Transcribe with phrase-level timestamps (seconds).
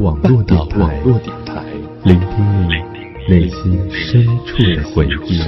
[0.00, 1.00] 网络电台，
[2.02, 2.74] 聆听你
[3.28, 5.40] 内心深处的回忆。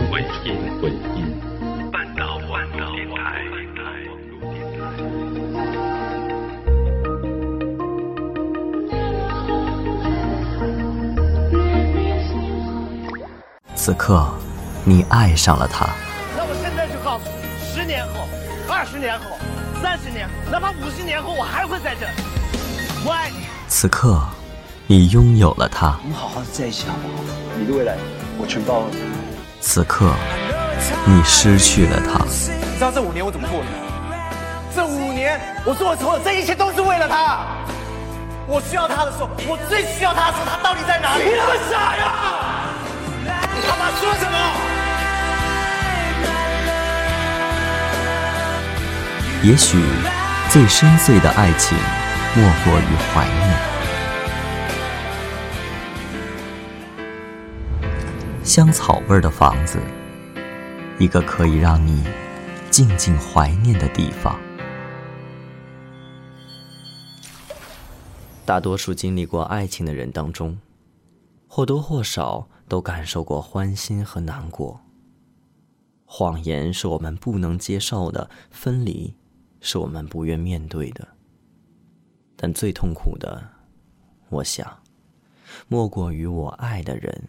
[1.90, 3.42] 半岛网络电台。
[13.74, 14.28] 此刻，
[14.84, 15.86] 你爱上了他。
[16.36, 18.26] 那我现在就告诉你，十年后、
[18.68, 19.36] 二十年后、
[19.82, 22.12] 三十年后，哪怕五十年后，我还会在这里。
[23.04, 23.46] 我爱你。
[23.68, 24.20] 此刻，
[24.88, 25.98] 你拥有了他。
[26.04, 27.14] 我们好好的在一起好不好？
[27.58, 27.96] 你的未来，
[28.38, 28.86] 我全包了。
[29.60, 30.14] 此刻，
[31.04, 32.22] 你失去了他。
[32.24, 33.66] 你知道这五年我怎么过的？
[34.76, 37.40] 这五年我做的所有，这一切都是为了他。
[38.46, 41.24] 我需要他的时候，我最需要他的时候，他到底在哪里？
[41.24, 42.70] 你那么傻呀！
[43.26, 44.38] 你他妈说什么？
[49.42, 49.82] 也许，
[50.48, 51.76] 最深邃的爱情。
[52.36, 53.75] 莫过于怀念。
[58.56, 59.78] 香草味的房子，
[60.98, 62.02] 一个可以让你
[62.70, 64.40] 静静怀念的地方。
[68.46, 70.58] 大多数经历过爱情的人当中，
[71.46, 74.80] 或多或少都感受过欢欣和难过。
[76.06, 79.14] 谎言是我们不能接受的，分离
[79.60, 81.06] 是我们不愿面对的。
[82.34, 83.50] 但最痛苦的，
[84.30, 84.78] 我想，
[85.68, 87.28] 莫过于我爱的人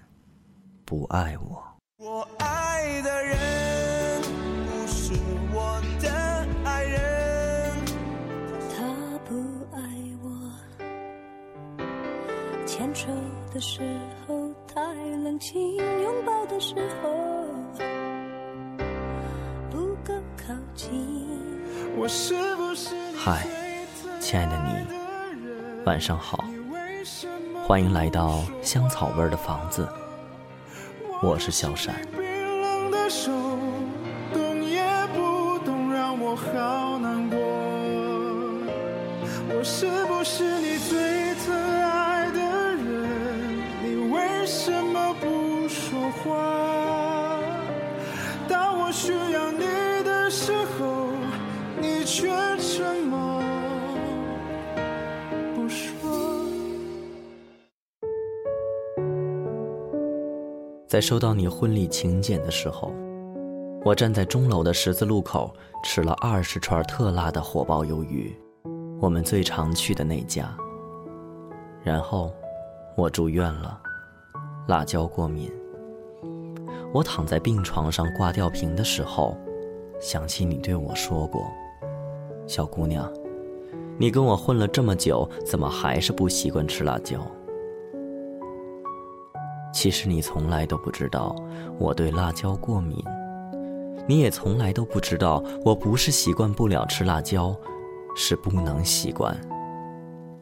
[0.88, 1.62] 不爱我。
[1.98, 4.22] 我爱的人
[4.66, 5.12] 不是
[5.54, 6.10] 我的
[6.64, 7.74] 爱人，
[8.72, 9.36] 他不
[9.76, 9.82] 爱
[10.24, 10.30] 我。
[12.66, 13.08] 牵手
[13.54, 13.82] 的时
[14.26, 17.14] 候太冷清，拥抱的时候
[19.70, 21.06] 不够靠近。
[21.98, 23.46] 我是不是嗨，
[24.22, 25.84] 亲爱的你。
[25.84, 26.46] 晚上好，
[27.68, 29.86] 欢迎来到香草味的房子。
[31.20, 32.27] 我是小山。
[60.98, 62.92] 在收到你婚礼请柬的时候，
[63.86, 65.54] 我站在钟楼的十字路口，
[65.84, 68.36] 吃了二十串特辣的火爆鱿鱼，
[69.00, 70.52] 我们最常去的那家。
[71.84, 72.34] 然后，
[72.96, 73.80] 我住院了，
[74.68, 75.52] 辣椒过敏。
[76.92, 79.38] 我躺在病床上挂吊瓶的时候，
[80.00, 81.46] 想起你对我说过
[82.50, 83.08] ：“小姑娘，
[84.00, 87.20] 你跟我混了这么久，怎么还是不习惯吃辣椒？”
[89.74, 91.36] 其实你从来都不知道
[91.78, 93.04] 我对辣椒过敏，
[94.08, 97.56] 你也从来都不知道我不是习惯不了吃辣椒，
[98.16, 99.36] 是不能习惯。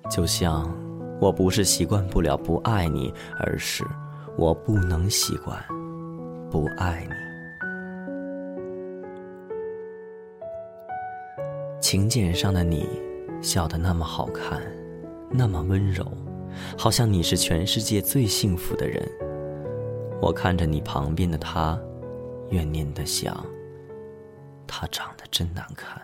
[0.10, 0.72] 就像
[1.20, 3.84] 我不是习惯不了不爱你，而是
[4.38, 5.58] 我不能习惯
[6.50, 7.16] 不爱你。
[11.82, 12.88] 请柬上的你，
[13.42, 14.62] 笑得那么好看，
[15.30, 16.06] 那么温柔，
[16.78, 19.04] 好像你是全世界最幸福的人。
[20.22, 21.80] 我看着你旁边的他，
[22.50, 23.46] 怨念的想，
[24.66, 26.02] 他长得真难看。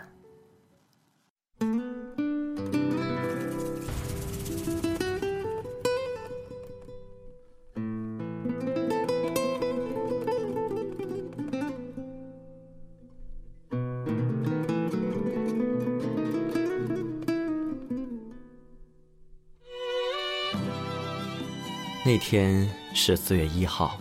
[22.11, 23.97] 那天是四月一号。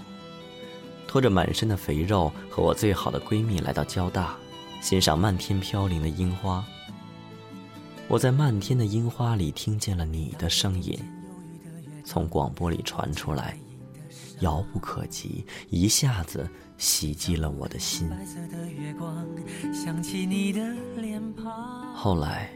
[1.07, 4.37] 拖着满身的肥肉，和我最好的闺蜜来到交大，
[4.81, 6.65] 欣赏漫天飘零的樱花。
[8.09, 10.99] 我在漫天的樱花里听见了你的声音，
[12.05, 13.57] 从广播里传出来，
[14.41, 18.11] 遥不可及，一下子袭击了我的心。
[21.95, 22.51] 后来，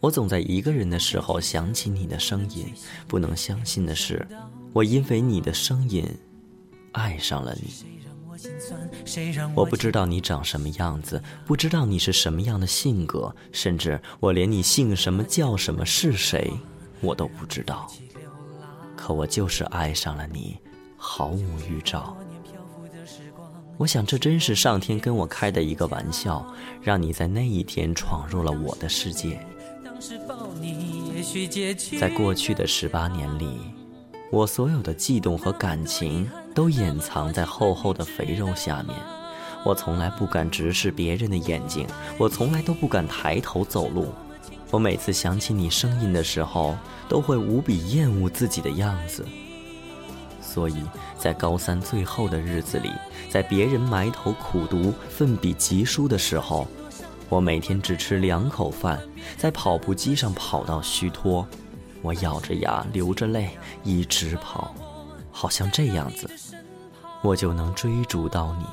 [0.00, 2.66] 我总在一个人的时候想起你的声音。
[3.08, 4.26] 不能相信的是，
[4.74, 6.04] 我因为你的声音。
[6.92, 7.72] 爱上了你，
[9.52, 16.52] 我不知道你长什么样子，不知道你是什么样的性格，甚至我连你姓什么、叫什么、是谁，
[17.00, 17.90] 我都不知道。
[18.94, 20.56] 可我就是爱上了你，
[20.96, 22.16] 毫无预兆。
[23.76, 26.46] 我想，这真是上天跟我开的一个玩笑，
[26.80, 29.44] 让你在那一天闯入了我的世界。
[31.98, 33.58] 在过去的十八年里，
[34.30, 38.96] 我所有的悸动和感情都掩藏在厚厚的肥肉下面。
[39.64, 41.86] 我从来不敢直视别人的眼睛，
[42.18, 44.08] 我从来都不敢抬头走路。
[44.70, 46.76] 我每次想起你声音的时候，
[47.08, 49.24] 都会无比厌恶自己的样子。
[50.40, 50.82] 所以
[51.16, 52.90] 在高三最后的日子里，
[53.30, 56.66] 在别人埋头苦读、奋笔疾书的时候，
[57.28, 59.00] 我每天只吃两口饭，
[59.36, 61.46] 在跑步机上跑到虚脱。
[62.04, 63.48] 我咬着牙，流着泪，
[63.82, 64.74] 一直跑，
[65.32, 66.30] 好像这样子，
[67.22, 68.66] 我就能追逐到你。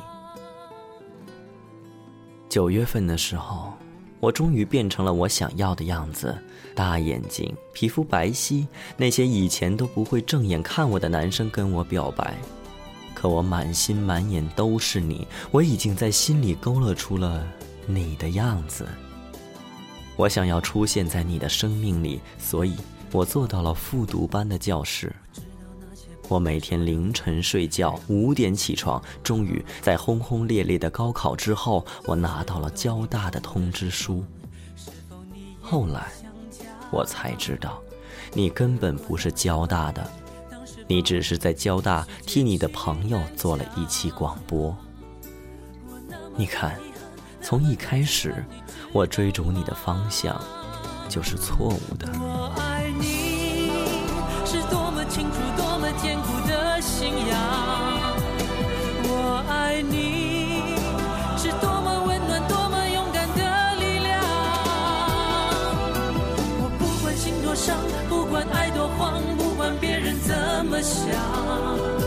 [2.50, 3.72] 九月份的时候，
[4.20, 6.38] 我终于变成了我想要的样子：
[6.76, 8.68] 大眼睛，皮肤白皙。
[8.98, 12.36] 那些以前都不会正眼看我的男生跟我表白，
[13.16, 17.48] 可我满心满眼都是你，我已经在心里勾勒出了
[17.86, 18.86] 你的样子。
[20.18, 22.76] 我想要出现在你的生命里，所以。
[23.12, 25.14] 我坐到了复读班的教室。
[26.30, 29.04] 我每天凌晨睡觉，五点起床。
[29.22, 34.24] 终于在轰轰烈烈的高考之后，我拿到了交大的通知书。
[35.60, 36.08] 后来，
[36.90, 37.82] 我才知道，
[38.34, 40.10] 你根本不是交大的，
[40.88, 44.74] 你只是在交大替你的朋友做了一期广播。
[46.38, 46.80] 你看，
[47.42, 48.34] 从一开始，
[48.94, 50.42] 我追逐你的方向。
[51.10, 52.08] 就是错误的。
[70.82, 72.01] 想。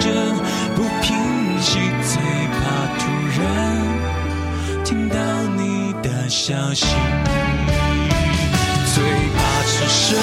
[0.00, 0.06] 着
[0.74, 2.22] 不平息，最
[2.56, 2.60] 怕
[2.98, 3.02] 突
[3.38, 3.42] 然
[4.84, 5.16] 听到
[5.56, 6.86] 你的消息，
[8.94, 9.04] 最
[9.36, 10.18] 怕此生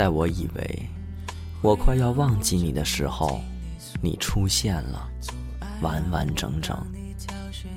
[0.00, 0.88] 在我以为
[1.60, 3.38] 我快要忘记你的时候，
[4.00, 5.06] 你出现了，
[5.82, 6.74] 完完整整。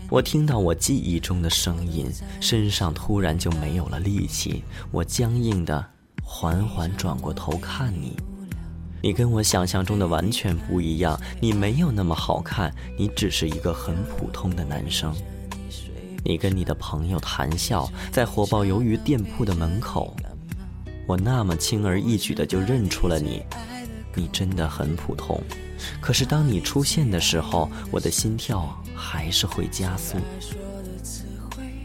[0.10, 4.64] 我听到我记忆中的声音，身上突然就没有了力气。
[4.90, 5.86] 我僵硬的
[6.24, 8.16] 缓缓转过头看你，
[9.02, 11.20] 你跟我想象中的完全不一样。
[11.42, 15.14] 你没有那么好看，你只是一个很普通的男生。
[16.24, 20.16] 你跟你的朋友谈笑，在火爆鱿鱼店铺的门口。
[21.06, 23.44] 我那么轻而易举的就认出了你，
[24.16, 25.42] 你真的很普通。
[26.00, 30.18] 可是当你出现的时候，我的心跳还是会加速。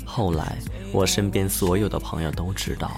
[0.05, 0.57] 后来，
[0.93, 2.91] 我身边所有的朋友都知道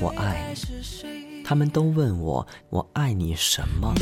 [0.00, 3.94] 我爱你，他们都问我我爱你什么？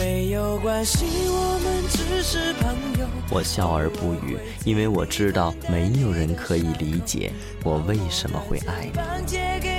[3.31, 9.76] 我笑而不语，因为我知道没有人可以理解我为什么会爱你。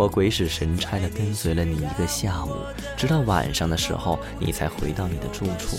[0.00, 2.56] 我鬼使神差地跟随了你一个下午，
[2.96, 5.76] 直到晚上的时候，你才回到你的住处。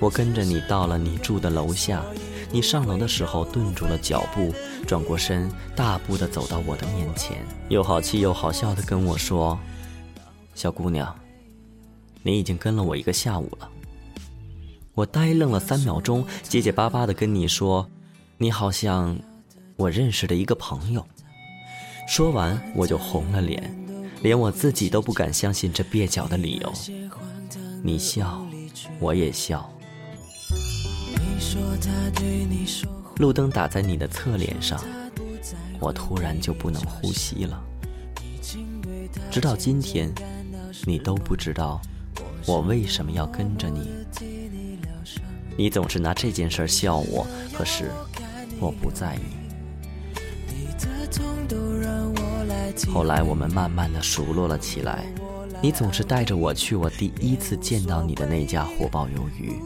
[0.00, 2.02] 我跟着你到了你住的楼下，
[2.50, 4.52] 你上楼的时候顿住了脚步，
[4.88, 7.36] 转过身，大步地走到我的面前，
[7.68, 9.56] 又好气又好笑地跟我说
[10.56, 11.14] ：“小姑娘，
[12.24, 13.70] 你已经跟了我一个下午了。”
[14.94, 17.88] 我呆愣了三秒钟，结结巴巴地跟你说
[18.36, 19.16] ：“你好像
[19.76, 21.06] 我认识的一个朋友。”
[22.08, 23.62] 说完，我就红了脸，
[24.22, 26.72] 连我自己都不敢相信这蹩脚的理由。
[27.82, 28.42] 你笑，
[28.98, 29.70] 我也笑。
[33.18, 34.82] 路灯打在你的侧脸上，
[35.78, 37.62] 我突然就不能呼吸了。
[39.30, 40.10] 直到今天，
[40.86, 41.78] 你都不知道
[42.46, 43.86] 我为什么要跟着你。
[45.58, 47.90] 你总是拿这件事笑我，可是
[48.58, 49.20] 我不在意。
[50.48, 51.67] 你的痛都
[52.92, 55.04] 后来我们慢慢的熟络了起来，
[55.60, 59.60] 你总是带着我去我第一次见到你的那家火爆鱿鱼，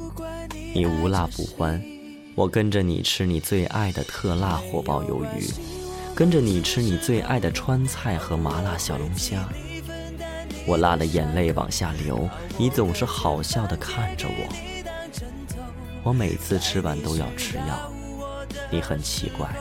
[0.75, 1.83] 你无辣不欢，
[2.35, 5.47] 我跟着你吃你最爱的特辣火爆鱿鱼，
[6.15, 9.49] 跟着你吃你最爱的川菜和麻辣小龙虾，
[10.67, 14.49] 我辣的眼泪往下流，你总是好笑的看着我，
[16.03, 17.93] 我每次吃完都要吃药，
[18.71, 19.55] 你很奇怪。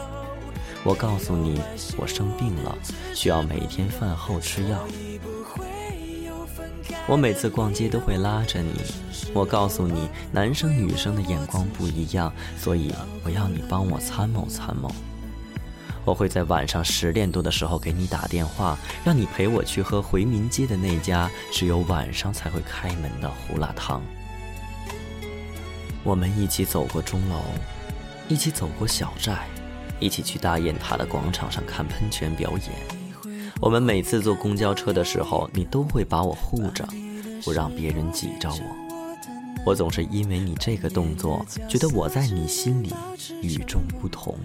[0.83, 1.61] 我告诉你，
[1.95, 2.75] 我生病了，
[3.13, 4.79] 需要每天饭后吃药。
[7.07, 8.73] 我每次逛街都会拉着你。
[9.31, 12.91] 我告诉你，男生女生的眼光不一样，所以
[13.23, 14.91] 我要你帮我参谋参谋。
[16.03, 24.01] 我会在晚上十点多的时候给你打电话，让你陪我去喝回民街的那家只有晚上才会开门的胡辣汤。
[26.03, 27.39] 我们一起走过钟楼，
[28.27, 29.47] 一起走过小寨。
[30.01, 32.71] 一起去大雁塔的广场上看喷泉表演。
[33.61, 36.85] 我们每次坐公交车的时候，你都会把我护着，
[37.43, 38.61] 不让别人挤着我。
[39.63, 42.91] 我总是因为你这个动作，觉得我在你心里
[43.43, 44.35] 与众不同。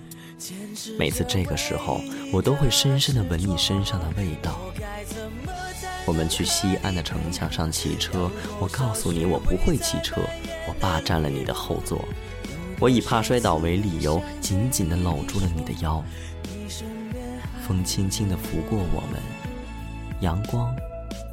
[0.99, 4.61] 每次这个时候，我都会深深的闻你身上的味道。
[6.05, 10.21] 我们去西安的城墙上骑车，我告诉你我不会骑车，
[10.69, 12.05] 我霸占了你的后座。
[12.79, 16.05] 我以怕摔倒为理由，紧紧地搂住了你的腰。
[17.67, 19.21] 风轻轻地拂过我们，
[20.21, 20.77] 阳光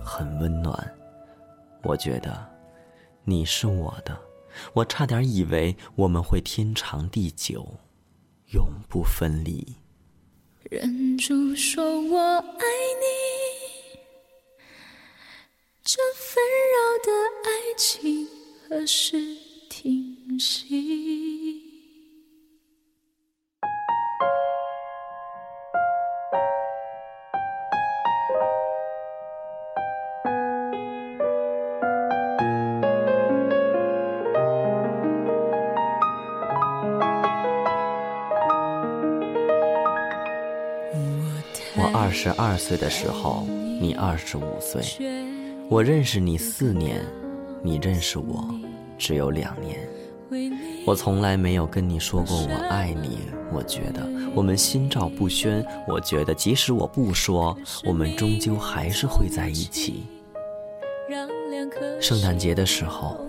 [0.04, 0.96] 很温暖。
[1.84, 2.50] 我觉得
[3.26, 4.18] 你是我的，
[4.74, 7.68] 我差点以为我们会天长地久，
[8.54, 9.76] 永不分离。
[10.72, 12.66] 忍住说我爱
[13.02, 14.00] 你，
[15.84, 17.12] 这纷扰的
[17.44, 18.26] 爱情
[18.70, 19.18] 何时
[19.84, 21.62] 清晰？
[41.76, 43.46] 我二十二岁的时候，
[43.82, 44.82] 你二十五岁。
[45.68, 47.06] 我认识你四年，
[47.62, 48.48] 你认识我
[49.04, 49.78] 只有两年。
[50.86, 53.20] 我从来没有跟你说过我爱你。
[53.52, 55.64] 我觉得我们心照不宣。
[55.90, 60.06] 我觉得即使我不说，我们终究还是会在一起。
[62.00, 63.20] 圣诞节的时候，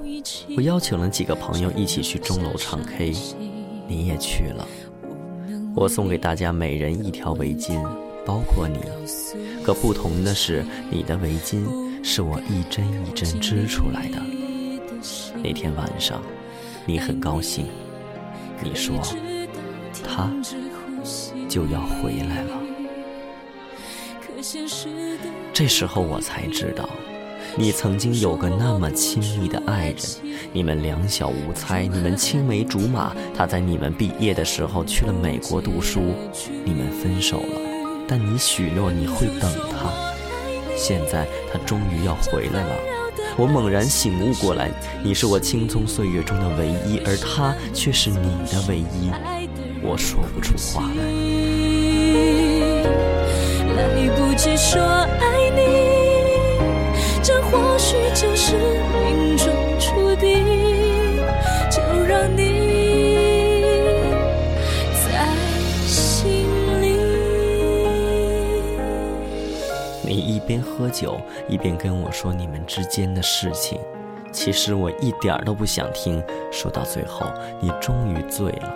[0.56, 3.12] 我邀请了几个朋友一起去钟楼唱 K，
[3.88, 4.64] 你也去了。
[5.74, 7.84] 我送给大家每人一条围巾。
[8.26, 8.78] 包括你，
[9.62, 11.62] 可不同的是，你的围巾
[12.02, 14.43] 是我一针一针织出来的。
[15.42, 16.22] 那天晚上，
[16.86, 17.66] 你很高兴，
[18.62, 18.96] 你说
[20.02, 20.30] 他
[21.48, 22.60] 就要回来了。
[25.52, 26.88] 这时候我才知道，
[27.56, 29.96] 你曾经有个那么亲密的爱人，
[30.52, 33.14] 你们两小无猜，你们青梅竹马。
[33.34, 36.14] 他在你们毕业的时候去了美国读书，
[36.64, 37.60] 你们分手了。
[38.06, 39.90] 但你许诺你会等他，
[40.76, 42.93] 现在他终于要回来了。
[43.36, 44.70] 我猛然醒悟过来，
[45.02, 48.16] 你是我青葱岁月中的唯一，而他却是你
[48.50, 49.10] 的唯一。
[49.82, 51.02] 我说不出话来。
[53.74, 55.60] 来不及说爱你，
[57.22, 58.56] 这或许就是
[58.92, 60.44] 命中注定。
[61.70, 62.63] 就让你。
[70.46, 73.78] 边喝酒一边跟我说你们之间的事情，
[74.32, 76.22] 其实我一点都不想听。
[76.50, 77.26] 说到最后，
[77.60, 78.74] 你终于醉了，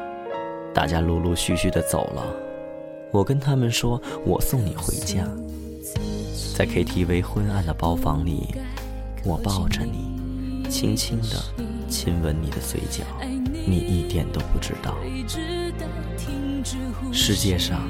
[0.74, 2.26] 大家陆陆续续的走了。
[3.10, 5.26] 我跟他们说，我送你回家。
[6.56, 8.54] 在 KTV 昏暗的包房里，
[9.24, 11.42] 我抱着你，轻轻的
[11.88, 14.94] 亲吻你的嘴角，你一点都不知道。
[17.12, 17.80] 世界上。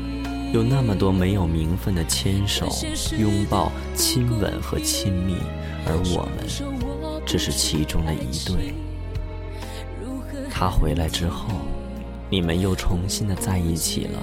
[0.52, 2.68] 有那么多没有名分的牵手、
[3.18, 5.36] 拥抱、亲吻和亲密，
[5.86, 8.74] 而我们只是其中的一对。
[10.50, 11.50] 他回来之后，
[12.30, 14.18] 你们又重新的在一起了。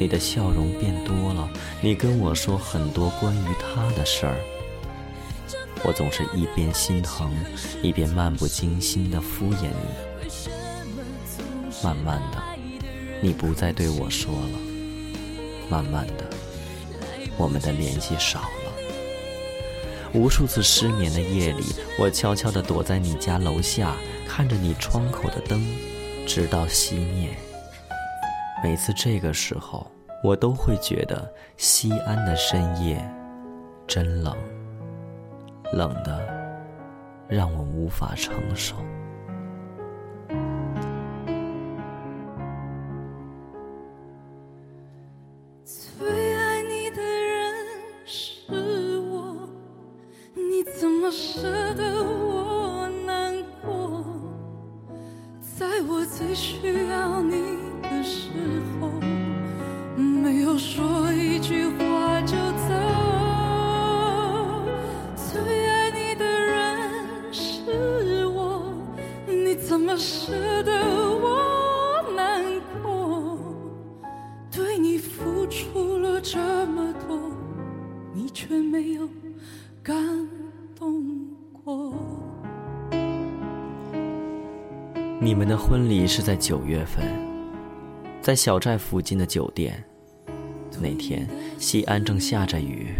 [0.00, 1.48] 你的笑容变多了，
[1.80, 4.36] 你跟我说很多关于他的事儿。
[5.84, 7.30] 我总是一边心疼，
[7.82, 10.08] 一边漫不经心的敷衍你。
[11.82, 12.42] 慢慢的，
[13.20, 14.67] 你不再对我说了。
[15.68, 16.24] 慢慢的，
[17.36, 18.72] 我们的联系少了。
[20.14, 21.64] 无数次失眠的夜里，
[21.98, 23.94] 我悄悄地躲在你家楼下，
[24.26, 25.62] 看着你窗口的灯，
[26.26, 27.36] 直到熄灭。
[28.64, 29.86] 每次这个时候，
[30.24, 32.98] 我都会觉得西安的深夜
[33.86, 34.34] 真冷，
[35.72, 36.26] 冷的
[37.28, 38.74] 让我无法承受。
[86.08, 87.04] 是在九月份，
[88.22, 89.84] 在小寨附近的酒店。
[90.80, 92.94] 那天西安正下着雨，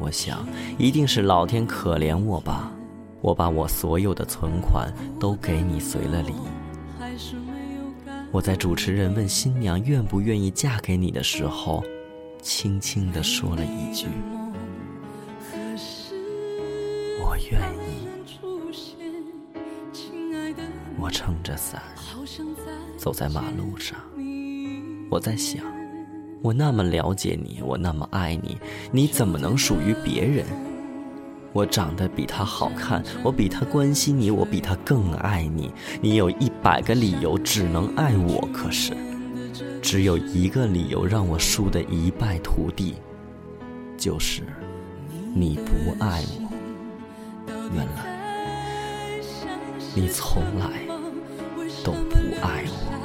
[0.00, 0.44] 我想
[0.78, 2.72] 一定是老天可怜我吧。
[3.20, 6.32] 我把我所有的存款都给你随了礼。
[8.30, 11.84] 我在主持人问新娘愿不愿意嫁给你的时候，
[12.42, 14.06] 轻轻地说了一句
[17.22, 18.08] ：“我愿意。
[20.98, 21.82] 出现，亲爱的，”我撑着伞
[22.96, 23.98] 走在马路上，
[25.10, 25.62] 我在想，
[26.42, 28.58] 我那么了解你，我那么爱你，
[28.90, 30.44] 你怎么能属于别人？
[31.54, 35.72] 我长得比他好看，我比他关心你，我比他更爱你。
[36.00, 38.94] 你有一百个理由只能爱我，可是
[39.80, 42.96] 只有一个理由让我输得一败涂地，
[43.96, 44.42] 就是
[45.34, 46.48] 你不爱我。
[47.74, 49.22] 原来
[49.94, 50.68] 你从来
[51.88, 53.00] 都不爱我。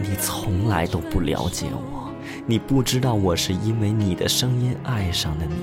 [0.00, 2.10] 你从来都不了解我，
[2.46, 5.54] 你不知道我是因为你的声音爱上的你，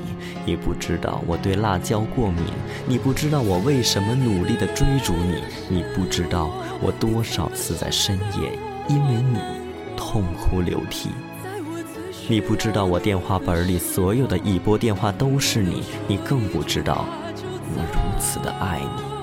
[0.46, 2.44] 你不知道我对辣椒过敏，
[2.88, 8.52] 你不知道我为什么努力的追逐你，你不知道我多少次在深夜
[8.88, 9.40] 因为你
[9.98, 11.10] 痛哭流涕，
[12.28, 17.04] 你不知道我电话本里所有的已拨电话都是你，你更不知道
[17.76, 19.19] 我如此的爱你。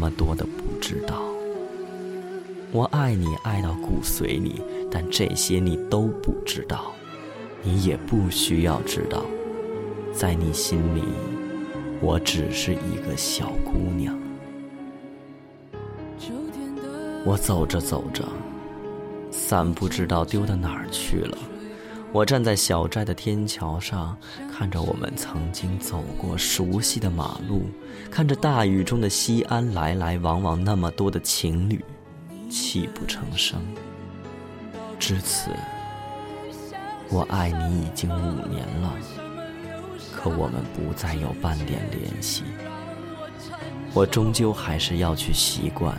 [0.00, 1.20] 那么多的不知道，
[2.72, 6.92] 我爱你爱到骨髓里，但这些你都不知道，
[7.62, 9.22] 你也不需要知道，
[10.10, 11.02] 在你心里，
[12.00, 14.18] 我只是一个小姑娘。
[17.26, 18.26] 我走着走着，
[19.30, 21.36] 伞不知道丢到哪儿去了。
[22.12, 24.18] 我站在小寨的天桥上，
[24.52, 27.70] 看着我们曾经走过熟悉的马路，
[28.10, 31.84] 看着大雨中的西安来来往往那么多的情侣，
[32.50, 33.62] 泣不成声。
[34.98, 35.52] 至此，
[37.08, 38.92] 我爱你已经五年了，
[40.12, 42.42] 可我们不再有半点联系。
[43.94, 45.96] 我终究还是要去习惯，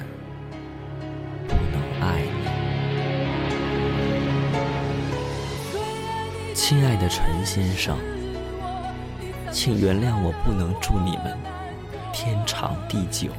[6.71, 7.97] 亲爱的陈先生，
[9.51, 11.37] 请原谅我不能祝你们
[12.13, 13.29] 天长地久，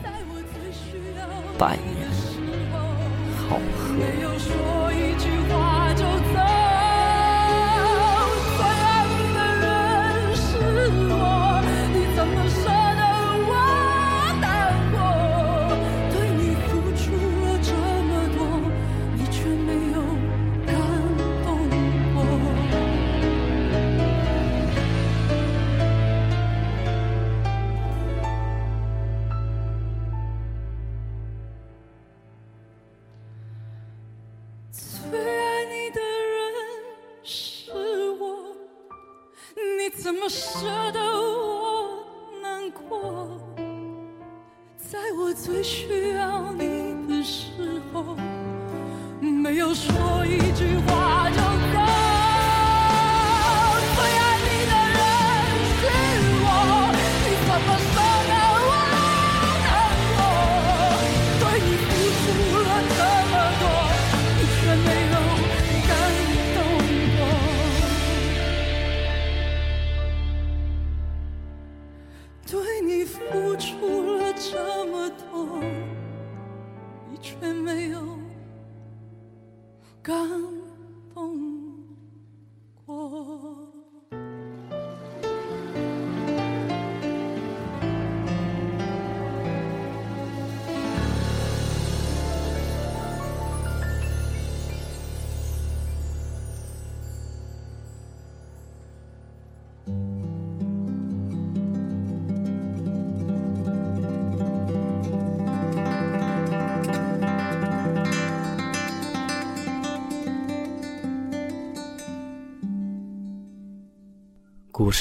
[1.56, 2.06] 百年
[3.48, 3.96] 好合。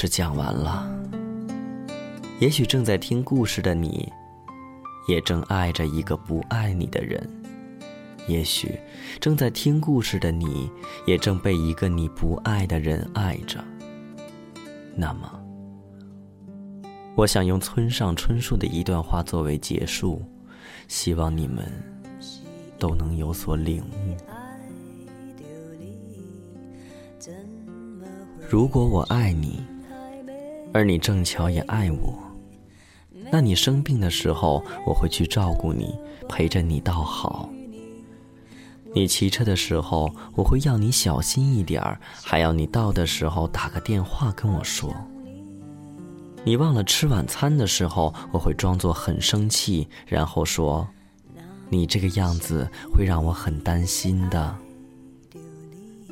[0.02, 0.84] 事讲完了，
[2.40, 4.12] 也许正在听故事的你，
[5.06, 7.22] 也正爱着一个不爱你的人；
[8.26, 8.76] 也许
[9.20, 10.68] 正在听故事的你，
[11.06, 13.62] 也正被一个你不爱的人爱着。
[14.96, 15.40] 那么，
[17.14, 20.20] 我想用村上春树的一段话作为结束，
[20.88, 21.64] 希望你们
[22.76, 24.16] 都能有所领悟。
[28.50, 29.62] 如果我爱你，
[30.72, 32.18] 而你正巧也爱我，
[33.30, 35.94] 那你生病的时候，我会去照顾你，
[36.28, 37.48] 陪着你到好。
[38.94, 44.94] 你骑车的时候，我会要你小心一点儿，还要你到的时候打个电话跟我说。
[46.44, 50.88] 你忘了吃晚餐的时候，我会装作很生气，然后说
[51.68, 54.56] ：“你这个样子会让我很担心的。”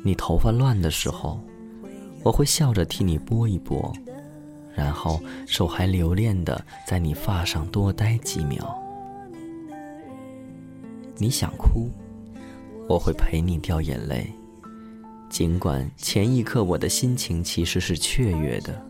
[0.03, 1.39] 你头发乱的时候。
[2.23, 3.91] 我会笑着替你拨一拨，
[4.73, 8.77] 然后手还留恋的在你发上多待几秒。
[11.17, 11.89] 你想哭，
[12.87, 14.31] 我会陪你掉眼泪，
[15.29, 18.85] 尽管前一刻我的心情其实是雀跃的。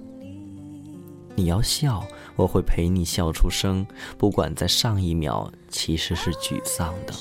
[1.36, 3.86] 你要笑，我会陪你笑出声，
[4.18, 7.14] 不管在上一秒其实是沮丧的。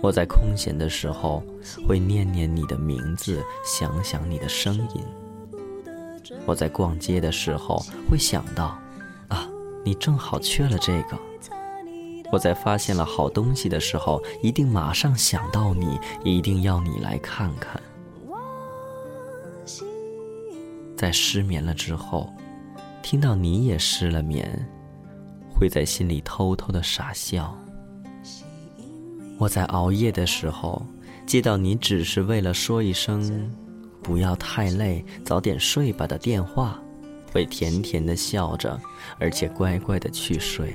[0.00, 1.42] 我在空闲的时候
[1.86, 5.02] 会念念你的名字，想想你的声音。
[6.46, 8.78] 我在逛街的时候会想到，
[9.28, 9.48] 啊，
[9.84, 11.18] 你正好缺了这个。
[12.30, 17.80] 我在发现了好东西的时候，一定马上想到你，一定要你来看看。
[20.96, 22.30] 在失眠了之后，
[23.02, 24.68] 听到你也失了眠，
[25.54, 27.56] 会在心里偷偷的傻笑。
[29.38, 30.84] 我在熬夜的时候，
[31.24, 33.50] 接到你只是为了说一声
[34.08, 36.80] “不要太累，早点睡吧”的电话，
[37.30, 38.80] 会甜甜的笑着，
[39.20, 40.74] 而且乖乖的去睡。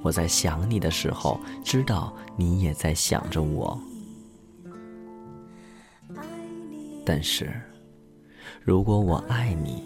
[0.00, 3.76] 我在想你的时候，知道你也在想着我。
[7.04, 7.52] 但是，
[8.62, 9.82] 如果我爱你，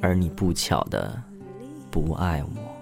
[0.00, 1.22] 而你不巧的
[1.90, 2.74] 不爱我。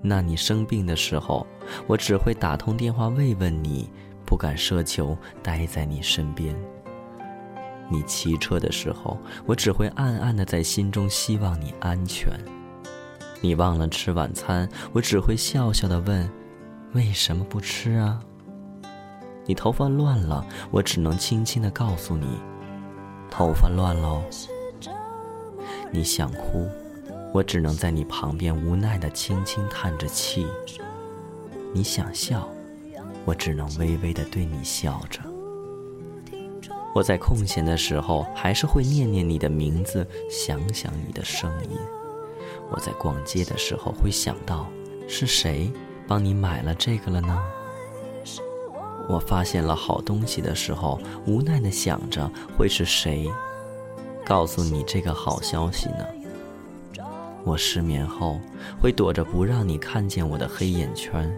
[0.00, 1.44] 那你生病的时候，
[1.88, 3.90] 我只会打通电话慰问你，
[4.32, 6.56] 不敢奢求待在你身边。
[7.90, 12.32] 你骑车的时候，我只会暗暗的在心中希望你安全。
[13.42, 16.26] 你忘了吃晚餐，我只会笑笑的问：
[16.94, 18.20] 为什么不吃啊？
[19.44, 22.40] 你头发乱了，我只能轻轻的告诉你：
[23.30, 24.22] 头发乱喽。
[25.90, 26.66] 你想哭。
[27.34, 30.46] 我只能在你旁边无奈的轻轻叹着气。
[31.74, 32.48] 你想笑，
[33.24, 35.20] 我只能微微的对你笑着。
[36.94, 41.78] 我在空闲的时候还是会念念你的名字，想想你的声音。
[42.70, 44.68] 我在逛街的时候会想到，
[45.08, 45.72] 是谁
[46.06, 47.42] 帮你买了这个了呢？
[49.08, 53.30] 我发现了好东西的时候，无奈的想着会是谁
[54.24, 56.06] 告诉你这个好消息呢？
[57.44, 58.38] 我失眠后
[58.80, 61.34] 会躲着不让你看见我的黑眼圈。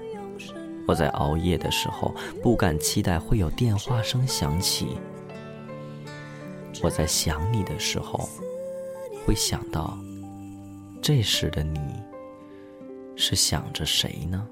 [0.86, 4.96] 我在熬夜的时候不敢期待会有电话声响起。
[6.82, 8.28] 我在想你的时候
[9.24, 9.98] 会想到，
[11.00, 11.78] 这时的你
[13.16, 14.46] 是想着谁呢？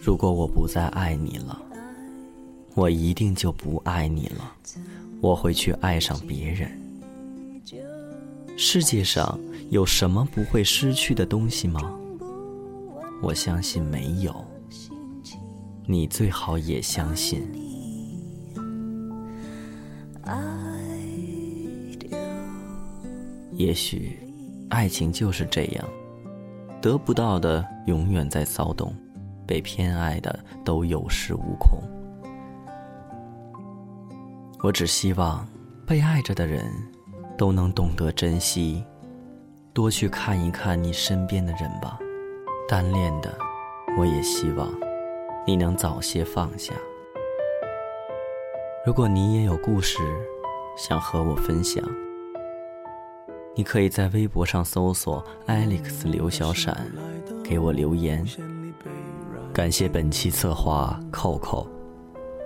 [0.00, 1.60] 如果我不再爱你了，
[2.74, 4.54] 我一定就不爱你了。
[5.20, 6.70] 我会去爱上别人。
[8.56, 9.38] 世界上
[9.70, 11.98] 有什么不会失去的东西吗？
[13.22, 14.44] 我相信没有。
[15.86, 17.46] 你最好也相信。
[23.52, 24.18] 也许，
[24.68, 25.84] 爱情就是这样，
[26.80, 28.94] 得不到的永远在骚动，
[29.46, 31.80] 被偏爱的都有恃无恐。
[34.62, 35.46] 我只希望，
[35.86, 36.70] 被爱着的人。
[37.38, 38.82] 都能懂得珍惜，
[39.74, 41.98] 多去看一看你身边的人吧。
[42.68, 43.32] 单恋的，
[43.96, 44.68] 我也希望
[45.46, 46.74] 你能早些放下。
[48.84, 49.98] 如果你也有故事
[50.76, 51.80] 想和我分享，
[53.54, 56.90] 你可以在微博上搜索 “Alex 刘小闪”，
[57.44, 58.26] 给我留言。
[59.52, 61.68] 感谢本期策划扣扣，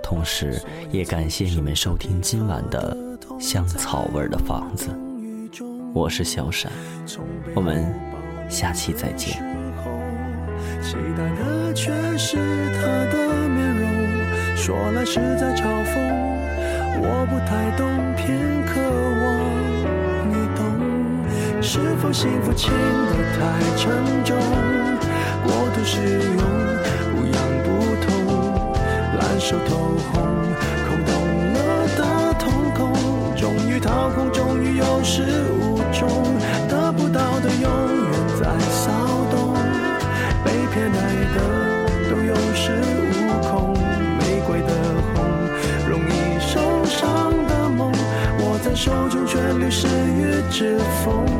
[0.03, 2.95] 同时也感谢你们收听今晚的
[3.39, 4.91] 香草味的房子。
[5.95, 6.71] 我是小闪，
[7.55, 7.91] 我们
[8.51, 9.43] 下期再见。
[10.83, 12.37] 期待的却是
[12.75, 12.81] 他
[13.13, 13.85] 的面容，
[14.57, 15.95] 说来是在嘲讽，
[17.03, 18.81] 我不太懂，偏渴
[19.23, 19.29] 望
[20.29, 20.59] 你懂。
[21.63, 23.41] 是否幸福轻得太
[23.77, 23.93] 沉
[24.25, 24.37] 重，
[25.45, 26.41] 过度使用？
[27.15, 27.69] 不痒不
[28.07, 28.09] 痛，
[29.19, 29.71] 烂熟透
[30.11, 30.17] 红，
[30.89, 31.09] 空洞
[31.53, 31.59] 了
[31.97, 32.01] 的
[32.39, 32.43] 瞳
[32.75, 32.81] 孔，
[33.37, 34.33] 终于掏空，
[50.61, 51.40] 是风